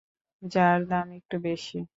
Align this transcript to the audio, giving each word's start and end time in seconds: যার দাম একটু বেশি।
যার 0.43 0.79
দাম 0.87 1.07
একটু 1.13 1.35
বেশি। 1.43 1.77